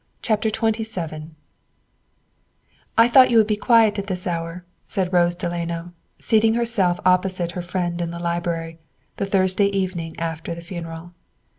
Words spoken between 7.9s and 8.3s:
in the